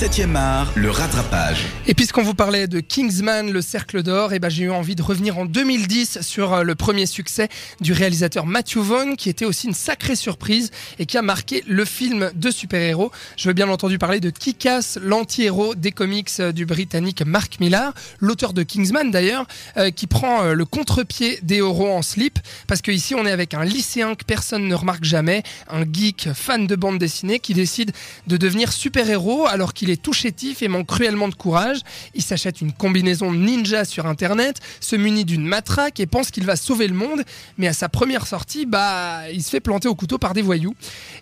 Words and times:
7e 0.00 0.34
art, 0.34 0.72
le 0.76 0.90
rattrapage. 0.90 1.66
Et 1.86 1.92
puisqu'on 1.92 2.22
vous 2.22 2.32
parlait 2.32 2.66
de 2.66 2.80
Kingsman, 2.80 3.50
le 3.50 3.60
cercle 3.60 4.02
d'or, 4.02 4.32
et 4.32 4.38
ben 4.38 4.48
j'ai 4.48 4.64
eu 4.64 4.70
envie 4.70 4.94
de 4.94 5.02
revenir 5.02 5.36
en 5.36 5.44
2010 5.44 6.22
sur 6.22 6.54
euh, 6.54 6.62
le 6.62 6.74
premier 6.74 7.04
succès 7.04 7.50
du 7.82 7.92
réalisateur 7.92 8.46
Matthew 8.46 8.78
Vaughn, 8.78 9.16
qui 9.16 9.28
était 9.28 9.44
aussi 9.44 9.66
une 9.66 9.74
sacrée 9.74 10.16
surprise 10.16 10.70
et 10.98 11.04
qui 11.04 11.18
a 11.18 11.22
marqué 11.22 11.62
le 11.66 11.84
film 11.84 12.30
de 12.34 12.50
super-héros. 12.50 13.12
Je 13.36 13.48
veux 13.48 13.52
bien 13.52 13.68
entendu 13.68 13.98
parler 13.98 14.20
de 14.20 14.30
Kick-Ass, 14.30 14.98
l'anti-héros 15.02 15.74
des 15.74 15.92
comics 15.92 16.30
euh, 16.40 16.50
du 16.50 16.64
britannique 16.64 17.20
Mark 17.20 17.60
Millar, 17.60 17.92
l'auteur 18.20 18.54
de 18.54 18.62
Kingsman 18.62 19.10
d'ailleurs, 19.10 19.44
euh, 19.76 19.90
qui 19.90 20.06
prend 20.06 20.44
le 20.44 20.64
contre-pied 20.64 21.40
des 21.42 21.56
héros 21.56 21.90
en 21.90 22.00
slip, 22.00 22.38
parce 22.66 22.80
que 22.80 22.90
ici 22.90 23.14
on 23.14 23.26
est 23.26 23.32
avec 23.32 23.52
un 23.52 23.64
lycéen 23.64 24.14
que 24.14 24.24
personne 24.24 24.66
ne 24.66 24.74
remarque 24.74 25.04
jamais, 25.04 25.42
un 25.68 25.84
geek 25.84 26.30
fan 26.32 26.66
de 26.66 26.74
bande 26.74 26.98
dessinée 26.98 27.38
qui 27.38 27.52
décide 27.52 27.92
de 28.28 28.38
devenir 28.38 28.72
super-héros 28.72 29.46
alors 29.46 29.74
qu'il 29.74 29.89
est 29.90 30.00
tout 30.00 30.12
chétif 30.12 30.62
et 30.62 30.68
manque 30.68 30.86
cruellement 30.86 31.28
de 31.28 31.34
courage. 31.34 31.80
Il 32.14 32.22
s'achète 32.22 32.60
une 32.60 32.72
combinaison 32.72 33.32
ninja 33.32 33.84
sur 33.84 34.06
internet, 34.06 34.60
se 34.80 34.96
munit 34.96 35.24
d'une 35.24 35.44
matraque 35.44 36.00
et 36.00 36.06
pense 36.06 36.30
qu'il 36.30 36.46
va 36.46 36.56
sauver 36.56 36.88
le 36.88 36.94
monde, 36.94 37.22
mais 37.58 37.68
à 37.68 37.72
sa 37.72 37.88
première 37.88 38.26
sortie, 38.26 38.66
bah, 38.66 39.30
il 39.32 39.42
se 39.42 39.50
fait 39.50 39.60
planter 39.60 39.88
au 39.88 39.94
couteau 39.94 40.18
par 40.18 40.34
des 40.34 40.42
voyous. 40.42 40.74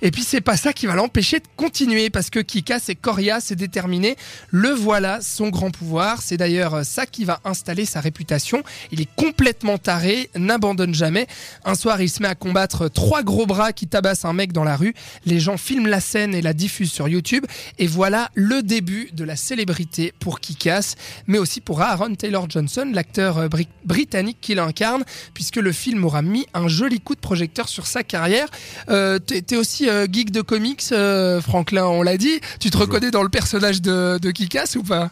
Et 0.03 0.11
puis 0.11 0.23
c'est 0.23 0.41
pas 0.41 0.57
ça 0.57 0.73
qui 0.73 0.87
va 0.87 0.95
l'empêcher 0.95 1.41
de 1.41 1.47
continuer 1.57 2.11
parce 2.11 2.31
que 2.31 2.41
Kika, 2.41 2.79
c'est 2.79 2.95
coriace 2.95 3.51
et 3.51 3.57
déterminé. 3.57 4.17
Le 4.51 4.71
voilà, 4.71 5.21
son 5.21 5.49
grand 5.49 5.71
pouvoir. 5.71 6.23
C'est 6.23 6.37
d'ailleurs 6.37 6.85
ça 6.85 7.07
qui 7.07 7.25
va 7.25 7.41
installer 7.45 7.85
sa 7.85 8.01
réputation. 8.01 8.63
Il 8.93 9.01
est 9.01 9.09
complètement 9.17 9.79
taré, 9.79 10.31
n'abandonne 10.37 10.95
jamais. 10.95 11.27
Un 11.65 11.75
soir, 11.75 12.01
il 12.01 12.09
se 12.09 12.23
met 12.23 12.29
à 12.29 12.35
combattre 12.35 12.89
trois 12.89 13.23
gros 13.23 13.47
bras 13.47 13.73
qui 13.73 13.87
tabassent 13.87 14.25
un 14.25 14.33
mec 14.33 14.53
dans 14.53 14.65
la 14.65 14.77
rue. 14.77 14.95
Les 15.25 15.41
gens 15.41 15.57
filment 15.57 15.89
la 15.89 16.01
scène 16.01 16.35
et 16.35 16.43
la 16.43 16.53
diffusent 16.53 16.93
sur 16.93 17.09
YouTube. 17.09 17.45
Et 17.79 17.87
voilà 17.87 18.31
le 18.35 18.58
début 18.63 19.11
de 19.13 19.25
la 19.25 19.37
célébrité 19.37 20.13
pour 20.19 20.41
Kikas, 20.41 20.95
mais 21.27 21.39
aussi 21.39 21.61
pour 21.61 21.81
Aaron 21.81 22.15
Taylor 22.15 22.49
Johnson, 22.49 22.91
l'acteur 22.93 23.39
euh, 23.39 23.49
britannique 23.85 24.39
qui 24.41 24.55
l'incarne, 24.55 25.05
puisque 25.35 25.57
le 25.57 25.73
film 25.73 26.05
aura 26.05 26.23
mis 26.23 26.47
un 26.55 26.69
joli 26.69 27.01
coup 27.01 27.15
de 27.15 27.21
projecteur 27.21 27.69
sur 27.69 27.87
sa 27.87 28.03
carrière. 28.03 28.49
Euh, 28.89 29.19
T'es 29.19 29.57
aussi 29.57 29.89
euh, 29.89 30.07
geek 30.11 30.31
de 30.31 30.43
comics, 30.43 30.85
euh, 30.93 31.41
Franklin, 31.41 31.87
on 31.87 32.03
l'a 32.03 32.17
dit. 32.17 32.41
Tu 32.61 32.71
te 32.71 32.77
reconnais 32.77 33.11
dans 33.11 33.23
le 33.23 33.29
personnage 33.29 33.83
de, 33.83 34.19
de 34.21 34.31
Kikas 34.31 34.75
ou 34.77 34.83
pas? 34.83 35.11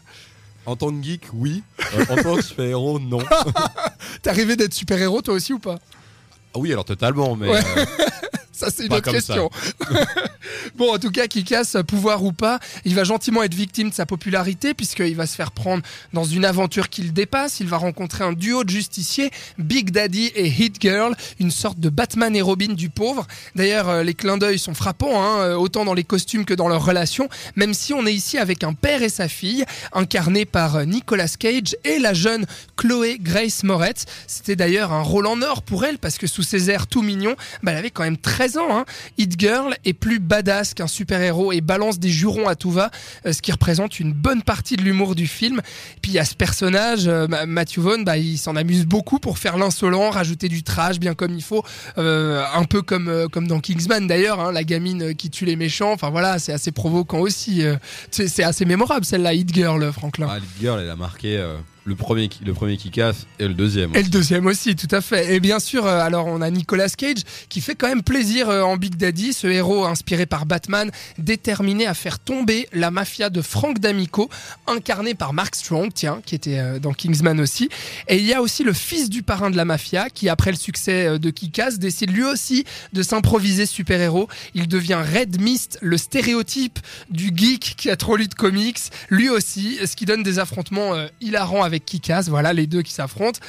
En 0.64 0.74
tant 0.76 0.90
que 0.90 1.02
geek, 1.02 1.22
oui. 1.32 1.62
en 2.10 2.16
tant 2.16 2.36
que 2.36 2.42
super-héros, 2.42 2.98
non. 2.98 3.22
T'es 4.22 4.30
arrivé 4.30 4.56
d'être 4.56 4.74
super-héros 4.74 5.22
toi 5.22 5.34
aussi 5.34 5.52
ou 5.52 5.58
pas? 5.58 5.78
Ah 6.54 6.58
Oui, 6.58 6.72
alors 6.72 6.84
totalement, 6.84 7.36
mais... 7.36 7.48
Ça, 8.56 8.70
c'est 8.70 8.86
une 8.86 8.92
autre 8.94 9.12
question. 9.12 9.50
bon, 10.74 10.94
en 10.94 10.98
tout 10.98 11.10
cas, 11.10 11.26
qui 11.26 11.44
casse 11.44 11.76
pouvoir 11.86 12.24
ou 12.24 12.32
pas, 12.32 12.58
il 12.84 12.94
va 12.94 13.04
gentiment 13.04 13.42
être 13.42 13.54
victime 13.54 13.90
de 13.90 13.94
sa 13.94 14.06
popularité 14.06 14.74
puisqu'il 14.74 15.14
va 15.14 15.26
se 15.26 15.34
faire 15.34 15.52
prendre 15.52 15.82
dans 16.12 16.24
une 16.24 16.44
aventure 16.44 16.88
qu'il 16.88 17.12
dépasse. 17.12 17.60
Il 17.60 17.68
va 17.68 17.76
rencontrer 17.76 18.24
un 18.24 18.32
duo 18.32 18.64
de 18.64 18.70
justiciers, 18.70 19.30
Big 19.58 19.90
Daddy 19.90 20.32
et 20.34 20.46
Hit 20.46 20.76
Girl, 20.80 21.14
une 21.40 21.50
sorte 21.50 21.78
de 21.80 21.88
Batman 21.88 22.34
et 22.34 22.42
Robin 22.42 22.74
du 22.74 22.90
pauvre. 22.90 23.26
D'ailleurs, 23.54 23.88
euh, 23.88 24.02
les 24.02 24.14
clins 24.14 24.38
d'œil 24.38 24.58
sont 24.58 24.74
frappants, 24.74 25.22
hein, 25.22 25.40
euh, 25.40 25.54
autant 25.54 25.84
dans 25.84 25.94
les 25.94 26.04
costumes 26.04 26.44
que 26.44 26.54
dans 26.54 26.68
leur 26.68 26.84
relation, 26.84 27.28
même 27.54 27.74
si 27.74 27.92
on 27.92 28.06
est 28.06 28.14
ici 28.14 28.38
avec 28.38 28.64
un 28.64 28.74
père 28.74 29.02
et 29.02 29.08
sa 29.08 29.28
fille, 29.28 29.64
incarnés 29.92 30.44
par 30.44 30.76
euh, 30.76 30.84
Nicolas 30.84 31.28
Cage 31.38 31.76
et 31.84 31.98
la 31.98 32.14
jeune 32.14 32.46
Chloé 32.76 33.18
Grace 33.20 33.62
Moretz. 33.64 34.04
C'était 34.26 34.56
d'ailleurs 34.56 34.92
un 34.92 35.02
rôle 35.02 35.26
en 35.26 35.42
or 35.42 35.62
pour 35.62 35.84
elle 35.84 35.98
parce 35.98 36.18
que 36.18 36.26
sous 36.26 36.42
ses 36.42 36.70
airs 36.70 36.86
tout 36.86 37.02
mignons, 37.02 37.36
bah, 37.62 37.72
elle 37.72 37.78
avait 37.78 37.90
quand 37.90 38.04
même 38.04 38.18
très 38.18 38.58
ans. 38.58 38.76
Hein. 38.76 38.84
Hit 39.18 39.38
Girl 39.38 39.76
est 39.84 39.92
plus 39.92 40.18
badass 40.18 40.55
qu'un 40.74 40.86
super-héros 40.86 41.52
et 41.52 41.60
balance 41.60 41.98
des 41.98 42.08
jurons 42.08 42.48
à 42.48 42.54
tout 42.54 42.70
va, 42.70 42.90
euh, 43.26 43.32
ce 43.32 43.42
qui 43.42 43.52
représente 43.52 44.00
une 44.00 44.12
bonne 44.12 44.42
partie 44.42 44.76
de 44.76 44.82
l'humour 44.82 45.14
du 45.14 45.26
film. 45.26 45.60
Puis 46.02 46.12
il 46.12 46.14
y 46.14 46.18
a 46.18 46.24
ce 46.24 46.34
personnage, 46.34 47.06
euh, 47.06 47.26
Matthew 47.46 47.78
Vaughn, 47.78 48.04
bah, 48.04 48.16
il 48.16 48.38
s'en 48.38 48.56
amuse 48.56 48.86
beaucoup 48.86 49.18
pour 49.18 49.38
faire 49.38 49.56
l'insolent, 49.56 50.10
rajouter 50.10 50.48
du 50.48 50.62
trash 50.62 50.98
bien 50.98 51.14
comme 51.14 51.34
il 51.34 51.42
faut, 51.42 51.64
euh, 51.98 52.42
un 52.54 52.64
peu 52.64 52.82
comme, 52.82 53.28
comme 53.30 53.46
dans 53.46 53.60
Kingsman 53.60 54.06
d'ailleurs, 54.06 54.40
hein, 54.40 54.52
la 54.52 54.64
gamine 54.64 55.14
qui 55.14 55.30
tue 55.30 55.44
les 55.44 55.56
méchants. 55.56 55.92
Enfin 55.92 56.10
voilà, 56.10 56.38
c'est 56.38 56.52
assez 56.52 56.72
provoquant 56.72 57.20
aussi. 57.20 57.62
c'est 58.10 58.42
assez 58.42 58.64
mémorable 58.64 59.04
celle-là, 59.04 59.34
Hit 59.34 59.54
Girl, 59.54 59.92
Franklin. 59.92 60.28
Ah, 60.30 60.38
Hit 60.38 60.60
Girl, 60.60 60.80
elle 60.80 60.90
a 60.90 60.96
marqué 60.96 61.42
le 61.86 61.94
premier, 61.94 62.28
le 62.44 62.52
premier 62.52 62.76
qui 62.76 62.90
casse 62.90 63.26
et 63.38 63.46
le 63.46 63.54
deuxième. 63.54 63.94
Et 63.94 64.02
le 64.02 64.08
deuxième 64.08 64.46
aussi, 64.46 64.74
tout 64.74 64.88
à 64.90 65.00
fait. 65.00 65.34
Et 65.34 65.40
bien 65.40 65.60
sûr, 65.60 65.86
euh, 65.86 66.00
alors 66.00 66.26
on 66.26 66.42
a 66.42 66.50
Nicolas 66.50 66.88
Cage 66.88 67.22
qui 67.48 67.60
fait 67.60 67.76
quand 67.76 67.86
même 67.86 68.02
plaisir 68.02 68.50
euh, 68.50 68.62
en 68.62 68.76
Big 68.76 68.96
Daddy, 68.96 69.32
ce 69.32 69.46
héros 69.46 69.84
inspiré 69.84 70.26
par 70.26 70.46
Batman, 70.46 70.90
déterminé 71.18 71.86
à 71.86 71.94
faire 71.94 72.18
tomber 72.18 72.68
la 72.72 72.90
mafia 72.90 73.30
de 73.30 73.40
Frank 73.40 73.78
D'Amico, 73.78 74.28
incarné 74.66 75.14
par 75.14 75.32
Mark 75.32 75.54
Strong, 75.54 75.92
tiens, 75.94 76.20
qui 76.26 76.34
était 76.34 76.58
euh, 76.58 76.80
dans 76.80 76.92
Kingsman 76.92 77.38
aussi. 77.40 77.68
Et 78.08 78.16
il 78.16 78.24
y 78.24 78.34
a 78.34 78.42
aussi 78.42 78.64
le 78.64 78.72
fils 78.72 79.08
du 79.08 79.22
parrain 79.22 79.50
de 79.50 79.56
la 79.56 79.64
mafia 79.64 80.10
qui, 80.10 80.28
après 80.28 80.50
le 80.50 80.56
succès 80.56 81.20
de 81.20 81.30
Kikas, 81.30 81.76
décide 81.78 82.10
lui 82.10 82.24
aussi 82.24 82.64
de 82.94 83.02
s'improviser 83.04 83.64
super-héros. 83.64 84.28
Il 84.54 84.66
devient 84.66 84.98
Red 85.14 85.40
Mist, 85.40 85.78
le 85.82 85.96
stéréotype 85.96 86.80
du 87.10 87.30
geek 87.32 87.74
qui 87.76 87.90
a 87.90 87.96
trop 87.96 88.16
lu 88.16 88.26
de 88.26 88.34
comics, 88.34 88.80
lui 89.08 89.28
aussi, 89.28 89.78
ce 89.86 89.94
qui 89.94 90.04
donne 90.04 90.24
des 90.24 90.40
affrontements 90.40 90.94
hilarants 91.20 91.62
avec 91.62 91.75
qui 91.84 92.00
casse, 92.00 92.28
voilà 92.28 92.52
les 92.52 92.66
deux 92.66 92.82
qui 92.82 92.92
s'affrontent. 92.92 93.40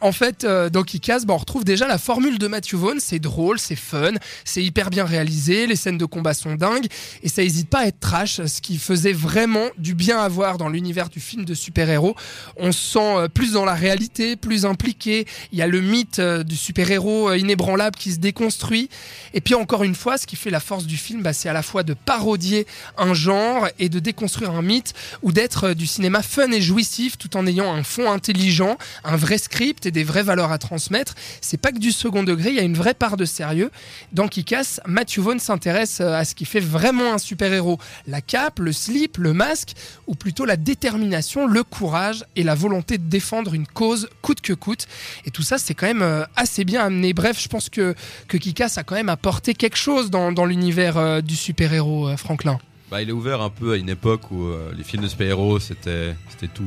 En 0.00 0.12
fait, 0.12 0.44
euh, 0.44 0.70
dans 0.70 0.82
Kick-Ass, 0.82 1.24
on 1.28 1.36
retrouve 1.36 1.64
déjà 1.64 1.86
la 1.86 1.98
formule 1.98 2.38
de 2.38 2.46
Matthew 2.46 2.74
Vaughn. 2.74 2.98
C'est 2.98 3.18
drôle, 3.18 3.58
c'est 3.58 3.76
fun, 3.76 4.12
c'est 4.44 4.62
hyper 4.62 4.90
bien 4.90 5.04
réalisé, 5.04 5.66
les 5.66 5.76
scènes 5.76 5.98
de 5.98 6.04
combat 6.04 6.34
sont 6.34 6.56
dingues 6.56 6.86
et 7.22 7.28
ça 7.28 7.42
n'hésite 7.42 7.68
pas 7.68 7.80
à 7.80 7.86
être 7.86 8.00
trash, 8.00 8.44
ce 8.44 8.60
qui 8.60 8.76
faisait 8.76 9.12
vraiment 9.12 9.68
du 9.78 9.94
bien 9.94 10.18
à 10.18 10.28
voir 10.28 10.58
dans 10.58 10.68
l'univers 10.68 11.08
du 11.08 11.20
film 11.20 11.44
de 11.44 11.54
super-héros. 11.54 12.16
On 12.56 12.72
se 12.72 12.92
sent 12.92 12.98
euh, 13.16 13.28
plus 13.28 13.52
dans 13.52 13.64
la 13.64 13.74
réalité, 13.74 14.36
plus 14.36 14.66
impliqué. 14.66 15.26
Il 15.52 15.58
y 15.58 15.62
a 15.62 15.66
le 15.66 15.80
mythe 15.80 16.18
euh, 16.18 16.42
du 16.42 16.56
super-héros 16.56 17.32
inébranlable 17.32 17.96
qui 17.96 18.12
se 18.12 18.18
déconstruit. 18.18 18.90
Et 19.32 19.40
puis 19.40 19.54
encore 19.54 19.84
une 19.84 19.94
fois, 19.94 20.18
ce 20.18 20.26
qui 20.26 20.36
fait 20.36 20.50
la 20.50 20.60
force 20.60 20.84
du 20.86 20.96
film, 20.96 21.22
bah, 21.22 21.32
c'est 21.32 21.48
à 21.48 21.52
la 21.52 21.62
fois 21.62 21.82
de 21.82 21.94
parodier 21.94 22.66
un 22.98 23.14
genre 23.14 23.68
et 23.78 23.88
de 23.88 24.00
déconstruire 24.00 24.50
un 24.50 24.62
mythe 24.62 24.92
ou 25.22 25.32
d'être 25.32 25.72
du 25.72 25.86
cinéma 25.86 26.22
fun 26.22 26.50
et 26.50 26.60
jouissif 26.60 27.16
tout 27.16 27.36
en 27.36 27.46
ayant 27.46 27.73
un 27.74 27.82
fond 27.82 28.10
intelligent, 28.10 28.78
un 29.04 29.16
vrai 29.16 29.38
script 29.38 29.88
des 29.88 30.04
vraies 30.04 30.22
valeurs 30.22 30.52
à 30.52 30.58
transmettre. 30.58 31.14
C'est 31.40 31.60
pas 31.60 31.72
que 31.72 31.78
du 31.78 31.92
second 31.92 32.22
degré, 32.22 32.50
il 32.50 32.56
y 32.56 32.60
a 32.60 32.62
une 32.62 32.76
vraie 32.76 32.94
part 32.94 33.16
de 33.16 33.24
sérieux. 33.24 33.70
Dans 34.12 34.28
Kick-Ass, 34.28 34.80
Matthew 34.86 35.18
Vaughn 35.18 35.38
s'intéresse 35.38 36.00
euh, 36.00 36.14
à 36.14 36.24
ce 36.24 36.34
qui 36.34 36.44
fait 36.44 36.60
vraiment 36.60 37.12
un 37.12 37.18
super-héros. 37.18 37.78
La 38.06 38.20
cape, 38.20 38.58
le 38.58 38.72
slip, 38.72 39.18
le 39.18 39.32
masque, 39.32 39.74
ou 40.06 40.14
plutôt 40.14 40.44
la 40.44 40.56
détermination, 40.56 41.46
le 41.46 41.62
courage 41.62 42.24
et 42.36 42.42
la 42.42 42.54
volonté 42.54 42.98
de 42.98 43.08
défendre 43.08 43.54
une 43.54 43.66
cause 43.66 44.08
coûte 44.22 44.40
que 44.40 44.52
coûte. 44.52 44.86
Et 45.24 45.30
tout 45.30 45.42
ça, 45.42 45.58
c'est 45.58 45.74
quand 45.74 45.86
même 45.86 46.02
euh, 46.02 46.24
assez 46.36 46.64
bien 46.64 46.84
amené. 46.84 47.12
Bref, 47.12 47.40
je 47.40 47.48
pense 47.48 47.68
que, 47.68 47.94
que 48.28 48.36
Kick-Ass 48.36 48.78
a 48.78 48.84
quand 48.84 48.94
même 48.94 49.08
apporté 49.08 49.54
quelque 49.54 49.76
chose 49.76 50.10
dans, 50.10 50.32
dans 50.32 50.44
l'univers 50.44 50.96
euh, 50.96 51.20
du 51.20 51.36
super-héros, 51.36 52.16
Franklin. 52.16 52.58
Bah, 52.90 53.02
il 53.02 53.08
est 53.08 53.12
ouvert 53.12 53.40
un 53.40 53.50
peu 53.50 53.72
à 53.72 53.76
une 53.76 53.88
époque 53.88 54.30
où 54.30 54.46
les 54.76 54.84
films 54.84 55.02
de 55.02 55.08
super-héros, 55.08 55.58
c'était 55.58 56.14
tout, 56.54 56.62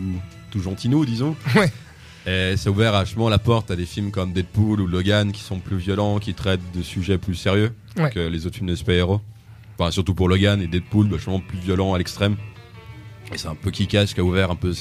tout 0.52 0.62
gentino, 0.62 1.06
disons. 1.06 1.36
Ouais. 1.56 1.72
Et 2.26 2.58
ça 2.58 2.70
ouvert 2.70 2.92
vachement 2.92 3.30
la 3.30 3.40
porte 3.40 3.72
à 3.72 3.78
des 3.78 3.86
films 3.86 4.12
comme 4.12 4.34
Deadpool 4.34 4.82
ou 4.82 4.88
Logan 4.88 5.32
qui 5.32 5.42
sont 5.42 5.60
plus 5.60 5.78
violents, 5.78 6.20
qui 6.20 6.34
traitent 6.34 6.60
de 6.76 6.82
sujets 6.82 7.18
plus 7.18 7.36
sérieux 7.36 7.74
que 7.96 8.20
les 8.20 8.46
autres 8.46 8.58
films 8.58 8.68
de 8.68 8.76
super-héros. 8.76 9.22
Enfin, 9.80 9.92
surtout 9.92 10.14
pour 10.14 10.28
Logan 10.28 10.62
et 10.62 10.68
Deadpool, 10.68 11.08
vachement 11.08 11.40
plus 11.40 11.60
violent 11.60 11.94
à 11.94 11.98
l'extrême. 11.98 12.36
Et 13.34 13.38
c'est 13.38 13.48
un 13.48 13.56
peu 13.56 13.72
qui 13.72 13.88
cache, 13.88 14.14
qui 14.14 14.20
a 14.20 14.24
ouvert 14.24 14.52
un 14.52 14.56
peu 14.56 14.74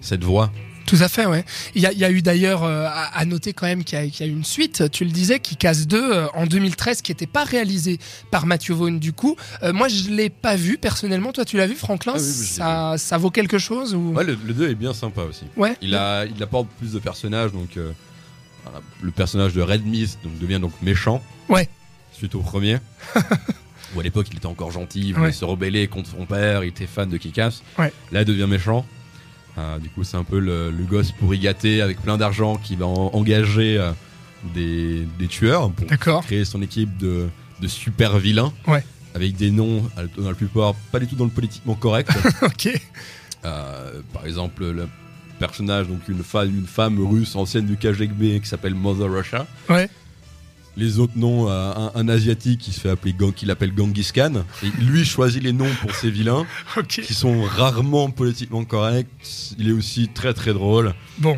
cette 0.00 0.24
voie. 0.24 0.50
Tout 0.86 0.98
à 1.00 1.08
fait, 1.08 1.26
ouais. 1.26 1.44
Il 1.74 1.82
y 1.82 2.04
a, 2.04 2.10
eu 2.10 2.22
d'ailleurs 2.22 2.62
euh, 2.62 2.86
à, 2.88 3.24
noter 3.24 3.52
quand 3.52 3.66
même 3.66 3.82
qu'il 3.82 3.98
y, 3.98 4.22
a 4.22 4.26
eu 4.26 4.30
une 4.30 4.44
suite, 4.44 4.88
tu 4.92 5.04
le 5.04 5.10
disais, 5.10 5.40
qui 5.40 5.56
casse 5.56 5.88
2 5.88 6.12
euh, 6.12 6.26
en 6.34 6.46
2013, 6.46 7.02
qui 7.02 7.10
n'était 7.10 7.26
pas 7.26 7.42
réalisé 7.42 7.98
par 8.30 8.46
Matthew 8.46 8.70
Vaughn 8.70 8.98
du 9.00 9.12
coup. 9.12 9.36
Euh, 9.64 9.72
moi, 9.72 9.88
je 9.88 10.10
l'ai 10.10 10.30
pas 10.30 10.54
vu 10.54 10.78
personnellement. 10.78 11.32
Toi, 11.32 11.44
tu 11.44 11.56
l'as 11.56 11.66
vu, 11.66 11.74
Franklin? 11.74 12.14
Ah 12.14 12.20
ça, 12.20 12.94
ça, 12.98 13.18
vaut 13.18 13.30
quelque 13.30 13.58
chose 13.58 13.94
ou... 13.94 14.12
Ouais, 14.12 14.22
le, 14.22 14.36
2 14.36 14.70
est 14.70 14.74
bien 14.76 14.94
sympa 14.94 15.22
aussi. 15.22 15.44
Ouais. 15.56 15.76
Il, 15.82 15.96
a, 15.96 16.24
il 16.24 16.40
apporte 16.40 16.68
plus 16.78 16.92
de 16.92 17.00
personnages, 17.00 17.50
donc 17.52 17.76
le 19.02 19.10
personnage 19.10 19.54
de 19.54 19.62
Red 19.62 19.84
Mist 19.84 20.18
donc, 20.22 20.38
devient 20.38 20.60
donc 20.60 20.72
méchant. 20.82 21.20
Ouais. 21.48 21.68
Suite 22.12 22.34
au 22.36 22.40
premier. 22.40 22.78
où 23.96 24.00
à 24.00 24.02
l'époque 24.02 24.26
il 24.30 24.36
était 24.36 24.46
encore 24.46 24.70
gentil, 24.70 25.00
il 25.00 25.14
voulait 25.14 25.32
se 25.32 25.44
rebeller 25.44 25.88
contre 25.88 26.10
son 26.10 26.26
père, 26.26 26.64
il 26.64 26.68
était 26.68 26.86
fan 26.86 27.08
de 27.08 27.16
Kick-Ass. 27.16 27.62
Ouais. 27.78 27.92
Là, 28.12 28.22
il 28.22 28.24
devient 28.24 28.46
méchant. 28.48 28.86
Euh, 29.58 29.78
du 29.78 29.88
coup, 29.88 30.04
c'est 30.04 30.16
un 30.16 30.24
peu 30.24 30.38
le, 30.38 30.70
gosse 30.88 31.12
pourri 31.12 31.38
gâté 31.38 31.80
avec 31.80 32.00
plein 32.00 32.18
d'argent 32.18 32.56
qui 32.56 32.76
va 32.76 32.86
engager 32.86 33.78
euh, 33.78 33.92
des, 34.54 35.06
tueurs 35.28 35.70
pour 35.70 36.20
créer 36.22 36.44
son 36.44 36.62
équipe 36.62 36.96
de, 36.98 37.28
super 37.66 38.18
vilains. 38.18 38.52
Avec 39.14 39.34
des 39.36 39.50
noms, 39.50 39.82
dans 40.18 40.28
la 40.28 40.34
plupart, 40.34 40.74
pas 40.92 40.98
du 40.98 41.06
tout 41.06 41.16
dans 41.16 41.24
le 41.24 41.30
politiquement 41.30 41.74
correct. 41.74 42.10
Euh, 43.44 44.00
par 44.12 44.26
exemple, 44.26 44.64
le 44.64 44.88
personnage, 45.38 45.86
donc 45.86 46.00
une 46.08 46.24
femme, 46.24 46.48
une 46.48 46.66
femme 46.66 46.98
russe 46.98 47.36
ancienne 47.36 47.64
du 47.64 47.76
KGB 47.76 48.40
qui 48.40 48.48
s'appelle 48.48 48.74
Mother 48.74 49.08
Russia. 49.08 49.46
Ouais. 49.68 49.88
Les 50.76 50.98
autres 50.98 51.16
noms, 51.16 51.48
un, 51.48 51.90
un, 51.94 52.08
asiatique 52.08 52.60
qui 52.60 52.72
se 52.72 52.80
fait 52.80 52.90
appeler 52.90 53.12
Gang, 53.12 53.32
qu'il 53.32 53.50
appelle 53.50 53.72
Genghis 53.76 54.10
Khan. 54.14 54.44
Et 54.62 54.68
lui 54.82 55.04
choisit 55.04 55.42
les 55.42 55.52
noms 55.52 55.70
pour 55.80 55.94
ses 55.94 56.10
vilains, 56.10 56.46
qui 56.88 57.14
sont 57.14 57.42
rarement 57.42 58.10
politiquement 58.10 58.64
corrects. 58.64 59.08
Il 59.58 59.68
est 59.68 59.72
aussi 59.72 60.08
très 60.08 60.34
très 60.34 60.52
drôle. 60.52 60.94
Bon. 61.18 61.36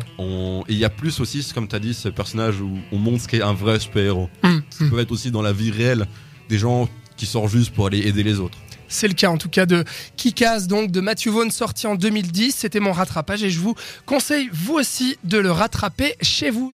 Et 0.67 0.73
il 0.73 0.77
y 0.77 0.85
a 0.85 0.89
plus 0.89 1.19
aussi, 1.19 1.45
comme 1.53 1.67
tu 1.67 1.75
as 1.75 1.79
dit, 1.79 1.93
ce 1.93 2.09
personnage 2.09 2.59
où 2.61 2.77
on 2.91 2.97
montre 2.97 3.23
ce 3.23 3.27
qu'est 3.27 3.41
un 3.41 3.53
vrai 3.53 3.79
super-héros. 3.79 4.29
Hum, 4.43 4.61
ça 4.69 4.85
peut 4.85 4.99
être 4.99 5.11
aussi 5.11 5.31
dans 5.31 5.41
la 5.41 5.53
vie 5.53 5.71
réelle 5.71 6.07
des 6.49 6.57
gens 6.57 6.89
qui 7.15 7.25
sortent 7.25 7.51
juste 7.51 7.73
pour 7.73 7.87
aller 7.87 7.99
aider 7.99 8.23
les 8.23 8.39
autres. 8.39 8.57
C'est 8.89 9.07
le 9.07 9.13
cas 9.13 9.29
en 9.29 9.37
tout 9.37 9.49
cas 9.49 9.67
de 9.67 9.83
Kikaz, 10.17 10.67
donc 10.67 10.91
de 10.91 10.99
Matthew 10.99 11.27
Vaughn, 11.27 11.51
sorti 11.51 11.85
en 11.85 11.95
2010. 11.95 12.55
C'était 12.55 12.79
mon 12.79 12.91
rattrapage 12.91 13.43
et 13.43 13.51
je 13.51 13.59
vous 13.59 13.75
conseille 14.05 14.49
vous 14.51 14.73
aussi 14.73 15.17
de 15.23 15.37
le 15.37 15.51
rattraper 15.51 16.15
chez 16.21 16.49
vous. 16.49 16.67